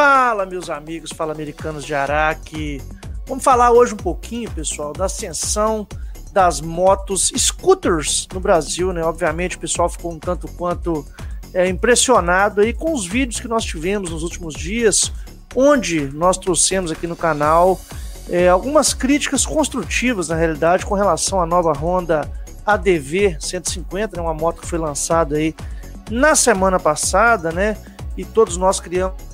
[0.00, 2.80] Fala, meus amigos, fala americanos de Araque.
[3.26, 5.84] Vamos falar hoje um pouquinho, pessoal, da ascensão
[6.32, 9.02] das motos scooters no Brasil, né?
[9.02, 11.04] Obviamente o pessoal ficou um tanto quanto
[11.52, 15.12] é, impressionado aí com os vídeos que nós tivemos nos últimos dias,
[15.52, 17.80] onde nós trouxemos aqui no canal
[18.28, 22.20] é, algumas críticas construtivas, na realidade, com relação à nova Honda
[22.64, 24.22] ADV 150, né?
[24.22, 25.52] uma moto que foi lançada aí
[26.08, 27.76] na semana passada, né?
[28.16, 29.27] E todos nós criamos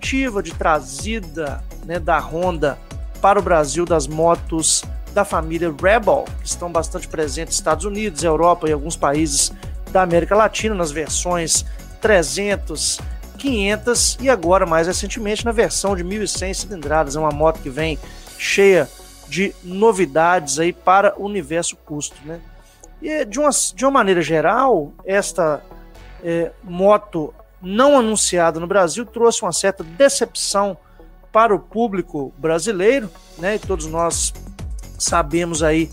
[0.00, 2.78] iniciativa de trazida né, da Honda
[3.20, 4.82] para o Brasil das motos
[5.12, 9.52] da família Rebel, que estão bastante presentes nos Estados Unidos, Europa e alguns países
[9.90, 11.66] da América Latina, nas versões
[12.00, 13.00] 300,
[13.36, 17.16] 500 e agora, mais recentemente, na versão de 1.100 cilindradas.
[17.16, 17.98] É uma moto que vem
[18.38, 18.88] cheia
[19.28, 22.16] de novidades aí para o universo custo.
[22.24, 22.40] Né?
[23.02, 25.60] E de uma, de uma maneira geral, esta
[26.22, 30.76] é, moto não anunciada no Brasil trouxe uma certa decepção
[31.32, 33.56] para o público brasileiro, né?
[33.56, 34.32] E todos nós
[34.98, 35.90] sabemos aí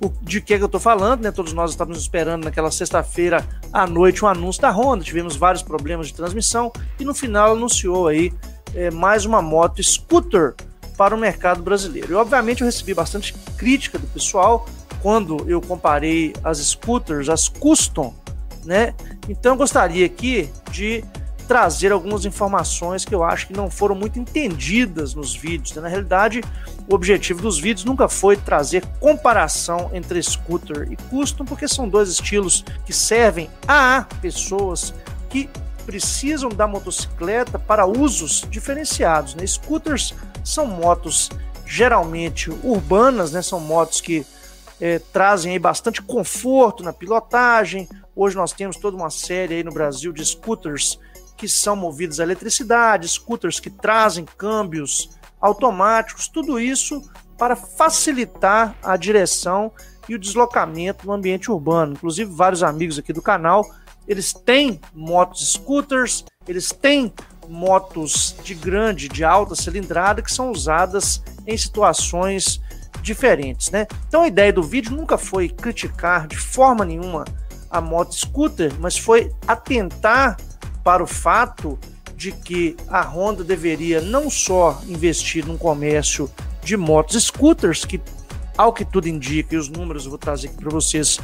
[0.00, 1.30] o, de que, é que eu estou falando, né?
[1.30, 6.08] Todos nós estávamos esperando naquela sexta-feira à noite um anúncio da Honda, tivemos vários problemas
[6.08, 8.32] de transmissão e no final anunciou aí
[8.74, 10.54] é, mais uma moto scooter
[10.96, 12.12] para o mercado brasileiro.
[12.12, 14.66] E obviamente eu recebi bastante crítica do pessoal
[15.00, 18.14] quando eu comparei as scooters, as custom,
[18.64, 18.94] né?
[19.28, 21.04] Então eu gostaria aqui de
[21.46, 25.74] trazer algumas informações que eu acho que não foram muito entendidas nos vídeos.
[25.74, 25.82] Né?
[25.82, 26.40] Na realidade,
[26.88, 32.08] o objetivo dos vídeos nunca foi trazer comparação entre scooter e custom, porque são dois
[32.08, 34.94] estilos que servem a pessoas
[35.28, 35.48] que
[35.84, 39.34] precisam da motocicleta para usos diferenciados.
[39.34, 39.46] Né?
[39.46, 41.28] Scooters são motos
[41.66, 43.42] geralmente urbanas, né?
[43.42, 44.24] são motos que
[44.80, 50.12] é, trazem bastante conforto na pilotagem, Hoje nós temos toda uma série aí no Brasil
[50.12, 50.98] de scooters
[51.36, 55.10] que são movidos a eletricidade, scooters que trazem câmbios
[55.40, 57.02] automáticos, tudo isso
[57.38, 59.72] para facilitar a direção
[60.08, 61.94] e o deslocamento no ambiente urbano.
[61.94, 63.64] Inclusive, vários amigos aqui do canal,
[64.06, 67.12] eles têm motos scooters, eles têm
[67.48, 72.60] motos de grande, de alta cilindrada que são usadas em situações
[73.00, 73.86] diferentes, né?
[74.06, 77.24] Então a ideia do vídeo nunca foi criticar de forma nenhuma
[77.72, 80.36] a moto scooter, mas foi atentar
[80.84, 81.78] para o fato
[82.14, 86.30] de que a Honda deveria não só investir num comércio
[86.62, 88.00] de motos scooters, que
[88.56, 91.18] ao que tudo indica, e os números eu vou trazer aqui para vocês,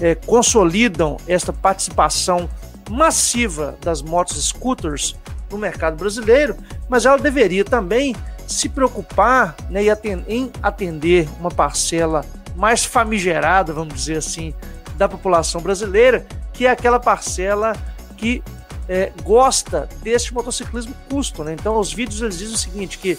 [0.00, 2.48] é, consolidam esta participação
[2.90, 5.16] massiva das motos scooters
[5.50, 6.56] no mercado brasileiro,
[6.88, 8.14] mas ela deveria também
[8.46, 9.80] se preocupar né,
[10.28, 14.54] em atender uma parcela mais famigerada, vamos dizer assim,
[14.96, 17.74] da população brasileira, que é aquela parcela
[18.16, 18.42] que
[18.88, 21.42] é, gosta deste motociclismo custo.
[21.42, 21.54] Né?
[21.54, 23.18] Então, os vídeos eles dizem o seguinte: que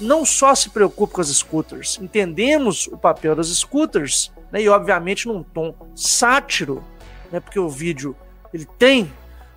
[0.00, 4.62] não só se preocupe com as scooters, entendemos o papel das scooters, né?
[4.62, 6.82] e obviamente num tom sátiro,
[7.30, 7.40] né?
[7.40, 8.16] porque o vídeo
[8.52, 9.12] ele tem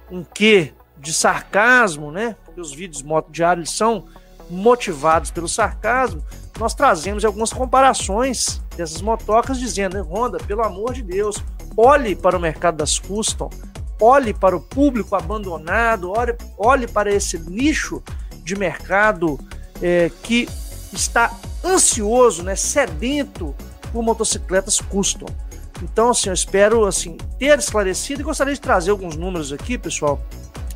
[0.10, 2.36] um quê de sarcasmo, né?
[2.46, 4.06] porque os vídeos moto diário eles são
[4.50, 6.24] motivados pelo sarcasmo,
[6.60, 11.44] nós trazemos algumas comparações dessas motocas dizendo, Honda, pelo amor de Deus,
[11.78, 13.50] olhe para o mercado das custom,
[14.02, 18.02] olhe para o público abandonado, olhe, olhe para esse nicho
[18.44, 19.40] de mercado
[19.82, 20.50] é, que
[20.92, 21.32] está
[21.64, 23.56] ansioso, né, sedento
[23.92, 25.28] por motocicletas custom.
[25.84, 30.20] Então, assim, eu espero assim ter esclarecido e gostaria de trazer alguns números aqui, pessoal,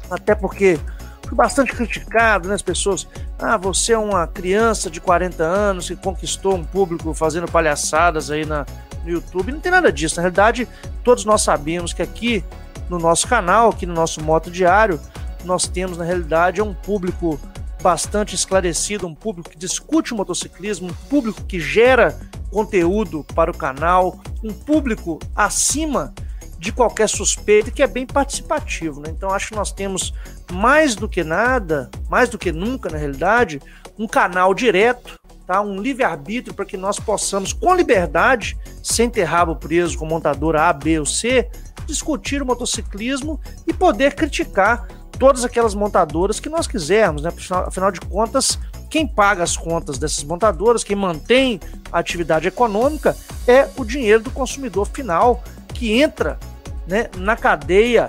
[0.10, 0.80] até porque
[1.28, 3.08] fui bastante criticado, né, as pessoas,
[3.40, 8.46] ah, você é uma criança de 40 anos que conquistou um público fazendo palhaçadas aí
[8.46, 8.66] na,
[9.04, 9.52] no YouTube.
[9.52, 10.16] Não tem nada disso.
[10.16, 10.68] Na realidade,
[11.04, 12.44] todos nós sabemos que aqui
[12.90, 15.00] no nosso canal, aqui no nosso Moto Diário,
[15.44, 17.40] nós temos na realidade um público
[17.82, 22.20] bastante esclarecido, um público que discute o motociclismo, um público que gera
[22.52, 26.14] conteúdo para o canal, um público acima
[26.60, 29.02] de qualquer suspeita que é bem participativo.
[29.02, 29.08] Né?
[29.10, 30.14] Então acho que nós temos
[30.52, 33.60] mais do que nada, mais do que nunca na realidade,
[33.98, 35.20] um canal direto
[35.52, 35.62] tá?
[35.62, 40.74] um livre-arbítrio para que nós possamos, com liberdade, sem ter rabo preso com montadora A,
[40.74, 41.50] B ou C,
[41.86, 44.88] discutir o motociclismo e poder criticar
[45.20, 47.32] todas aquelas montadoras que nós quisermos, né?
[47.68, 48.58] Afinal de contas,
[48.90, 51.60] quem paga as contas dessas montadoras, quem mantém
[51.92, 53.16] a atividade econômica
[53.46, 55.44] é o dinheiro do consumidor final
[55.74, 56.40] que entra
[56.88, 58.08] né, na cadeia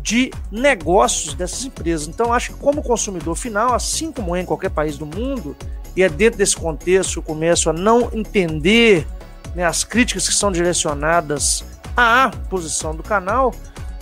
[0.00, 2.08] de negócios dessas empresas.
[2.08, 5.54] Então, acho que como consumidor final, assim como é em qualquer país do mundo,
[5.96, 9.06] e é dentro desse contexto que eu começo a não entender
[9.54, 11.64] né, as críticas que são direcionadas
[11.96, 13.54] à posição do canal.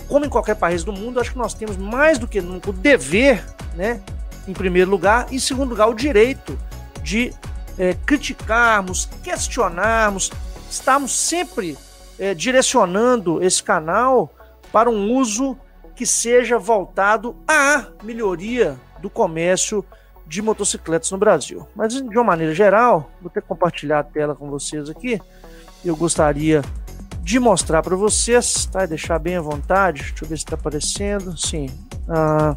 [0.07, 2.73] Como em qualquer país do mundo, acho que nós temos mais do que nunca o
[2.73, 3.43] dever
[3.75, 4.01] né,
[4.47, 6.57] em primeiro lugar, e em segundo lugar, o direito
[7.03, 7.33] de
[7.77, 10.31] é, criticarmos, questionarmos,
[10.69, 11.77] estamos sempre
[12.17, 14.33] é, direcionando esse canal
[14.71, 15.57] para um uso
[15.95, 19.83] que seja voltado à melhoria do comércio
[20.27, 21.67] de motocicletas no Brasil.
[21.75, 25.21] Mas de uma maneira geral, vou ter que compartilhar a tela com vocês aqui.
[25.83, 26.61] Eu gostaria
[27.21, 28.83] de mostrar para vocês, tá?
[28.83, 30.03] E deixar bem à vontade.
[30.03, 31.37] Deixa eu ver se está aparecendo.
[31.37, 31.67] Sim.
[32.07, 32.55] Ah,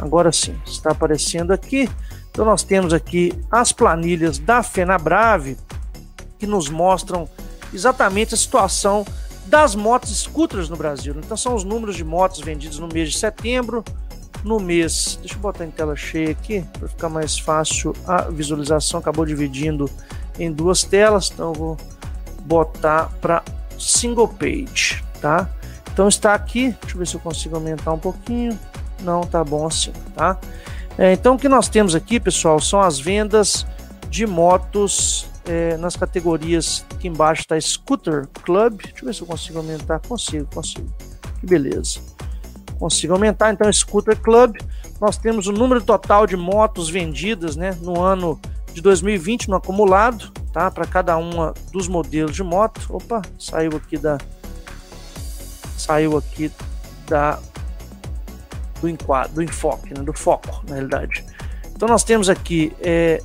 [0.00, 1.88] agora sim, está aparecendo aqui.
[2.30, 5.56] Então nós temos aqui as planilhas da FenaBrave
[6.38, 7.28] que nos mostram
[7.72, 9.06] exatamente a situação
[9.46, 11.14] das motos scooters no Brasil.
[11.16, 13.84] Então são os números de motos vendidas no mês de setembro,
[14.46, 15.18] no mês.
[15.20, 19.00] Deixa eu botar em tela cheia aqui para ficar mais fácil a visualização.
[19.00, 19.90] Acabou dividindo
[20.38, 21.76] em duas telas, então vou
[22.42, 23.42] botar para
[23.78, 25.48] single page, tá?
[25.92, 26.74] Então está aqui.
[26.80, 28.58] Deixa eu ver se eu consigo aumentar um pouquinho.
[29.02, 30.38] Não, tá bom assim, tá?
[30.98, 33.66] É, então, o que nós temos aqui, pessoal, são as vendas
[34.08, 38.80] de motos é, nas categorias aqui embaixo está Scooter Club.
[38.82, 40.00] Deixa eu ver se eu consigo aumentar.
[40.00, 40.88] Consigo, consigo.
[41.40, 42.00] Que beleza.
[42.78, 43.52] Consigo aumentar.
[43.52, 44.56] Então, Scooter Club.
[45.00, 48.40] Nós temos o número total de motos vendidas né, no ano
[48.72, 50.70] de 2020 no acumulado, tá?
[50.70, 52.86] Para cada uma dos modelos de moto.
[52.90, 54.18] Opa, saiu aqui da.
[55.76, 56.50] Saiu aqui
[57.06, 57.38] da
[58.80, 61.24] do, enquadro, do enfoque, né, do foco, na realidade.
[61.74, 63.22] Então nós temos aqui, é,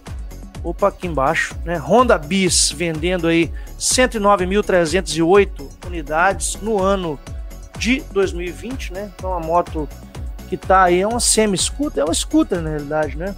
[0.63, 7.19] opa, aqui embaixo, né, Honda Bis vendendo aí 109.308 unidades no ano
[7.81, 9.11] de 2020, né?
[9.15, 9.89] Então a moto
[10.47, 13.35] que tá aí é uma semi-scooter, é uma scooter na realidade, né?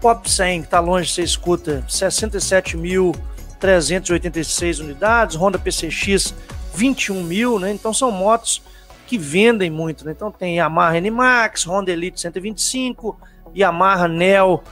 [0.00, 6.32] Pop 100, que tá longe de ser scooter, 67.386 unidades, Honda PCX
[6.74, 7.70] 21 mil, né?
[7.70, 8.62] Então são motos
[9.06, 10.12] que vendem muito, né?
[10.12, 13.20] Então tem Yamaha NMAX, Honda Elite 125,
[13.54, 14.62] Yamaha Neo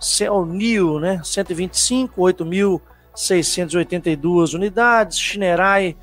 [0.00, 1.20] Cell Neo, né?
[1.22, 5.94] 125, 8.682 unidades, Shinerai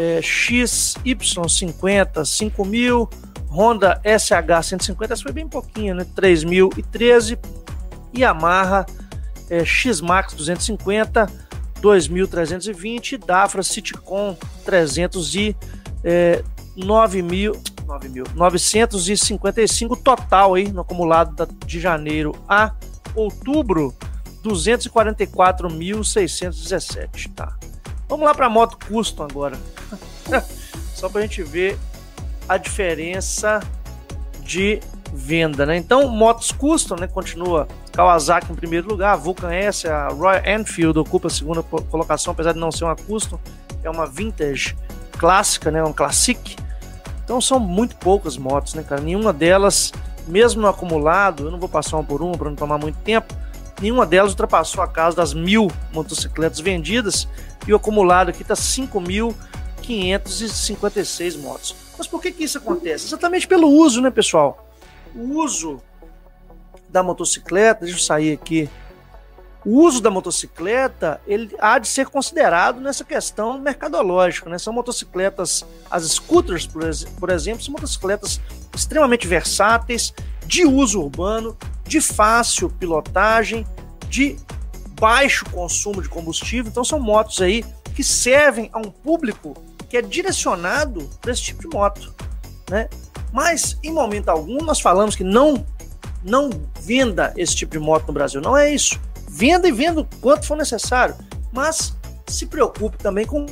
[0.00, 3.12] é, XY50, 5.000,
[3.50, 6.06] Honda SH 150, essa foi bem pouquinho, né?
[6.16, 7.38] 3.013,
[8.16, 8.86] Yamaha
[9.50, 11.30] é, X-Max 250,
[11.82, 15.54] 2.320, Dafra Citicon 300 e
[16.02, 16.42] é,
[16.74, 22.74] 9 mil, 9 mil, 955 total aí no acumulado de janeiro a
[23.14, 23.94] outubro,
[24.42, 27.54] 244.617, tá?
[28.10, 29.56] Vamos lá para moto custom agora.
[30.94, 31.78] Só para a gente ver
[32.48, 33.60] a diferença
[34.42, 34.80] de
[35.12, 35.76] venda, né?
[35.76, 41.28] Então, motos custom, né, continua Kawasaki em primeiro lugar, Vulcan S, a Royal Enfield ocupa
[41.28, 43.38] a segunda colocação, apesar de não ser uma custom,
[43.84, 44.76] é uma vintage
[45.12, 46.56] clássica, né, um classic.
[47.24, 49.00] Então são muito poucas motos, né, cara?
[49.00, 49.92] Nenhuma delas,
[50.26, 53.32] mesmo no acumulado, eu não vou passar uma por uma para não tomar muito tempo,
[53.80, 57.26] nenhuma delas ultrapassou a casa das mil motocicletas vendidas
[57.66, 61.74] e o acumulado aqui está 5.556 motos.
[61.96, 63.06] Mas por que, que isso acontece?
[63.06, 64.66] Exatamente pelo uso, né, pessoal?
[65.14, 65.82] O uso
[66.88, 68.70] da motocicleta, deixa eu sair aqui
[69.64, 74.48] o uso da motocicleta ele há de ser considerado nessa questão mercadológica.
[74.48, 74.58] Né?
[74.58, 76.66] São motocicletas, as scooters,
[77.18, 78.40] por exemplo, são motocicletas
[78.74, 80.14] extremamente versáteis,
[80.46, 81.56] de uso urbano,
[81.90, 83.66] de fácil pilotagem,
[84.08, 84.36] de
[84.98, 86.70] baixo consumo de combustível.
[86.70, 89.54] Então são motos aí que servem a um público
[89.88, 92.14] que é direcionado para esse tipo de moto.
[92.70, 92.88] Né?
[93.32, 95.66] Mas em momento algum nós falamos que não
[96.22, 98.40] não venda esse tipo de moto no Brasil.
[98.40, 99.00] Não é isso
[99.32, 101.14] Venda e venda o quanto for necessário,
[101.52, 103.46] mas se preocupe também com,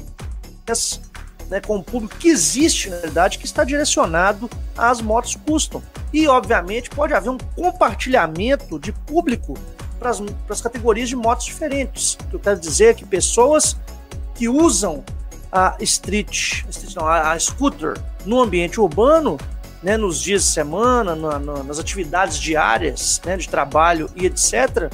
[1.50, 5.83] né, com o público que existe, na verdade, que está direcionado às motos custom.
[6.12, 9.55] E, obviamente, pode haver um compartilhamento de público
[9.99, 10.11] para
[10.49, 12.14] as categorias de motos diferentes.
[12.14, 13.76] O que eu quero dizer é que pessoas
[14.35, 15.05] que usam
[15.50, 19.38] a street, a, street não, a, a scooter no ambiente urbano,
[19.83, 24.90] né, nos dias de semana, na, na, nas atividades diárias né, de trabalho e etc.,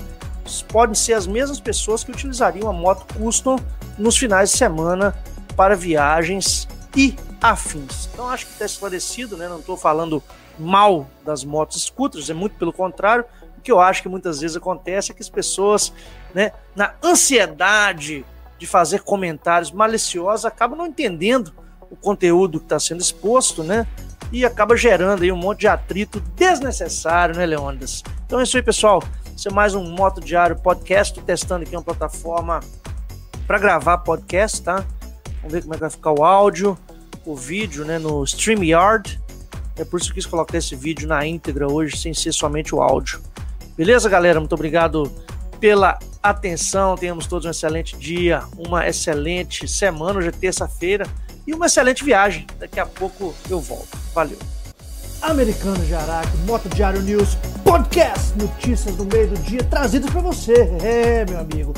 [0.68, 3.58] podem ser as mesmas pessoas que utilizariam a moto custom
[3.96, 5.14] nos finais de semana
[5.56, 8.08] para viagens e afins.
[8.12, 9.48] Então acho que está esclarecido, né?
[9.48, 10.22] Não estou falando
[10.58, 13.24] mal das motos scooters, é muito pelo contrário.
[13.58, 15.92] O que eu acho que muitas vezes acontece é que as pessoas,
[16.34, 18.24] né, na ansiedade
[18.58, 21.52] de fazer comentários maliciosos, acabam não entendendo
[21.90, 23.86] o conteúdo que está sendo exposto, né?
[24.32, 28.02] E acaba gerando aí um monte de atrito desnecessário, né, Leônidas?
[28.26, 29.02] Então é isso aí, pessoal.
[29.36, 31.20] Isso é mais um Moto Diário Podcast.
[31.20, 32.60] Testando aqui uma plataforma
[33.46, 34.84] para gravar podcast, tá?
[35.44, 36.78] Vamos ver como é que vai ficar o áudio,
[37.26, 37.98] o vídeo, né?
[37.98, 39.20] No StreamYard.
[39.76, 42.80] É por isso que quis colocar esse vídeo na íntegra hoje, sem ser somente o
[42.80, 43.20] áudio.
[43.76, 44.40] Beleza, galera?
[44.40, 45.12] Muito obrigado
[45.60, 46.96] pela atenção.
[46.96, 50.18] Tenhamos todos um excelente dia, uma excelente semana.
[50.18, 51.06] Hoje é terça-feira
[51.46, 52.46] e uma excelente viagem.
[52.58, 53.98] Daqui a pouco eu volto.
[54.14, 54.38] Valeu.
[55.20, 60.54] Americano de Araque, Moto Diário News, podcast, notícias do meio do dia trazidas para você.
[60.82, 61.74] É, meu amigo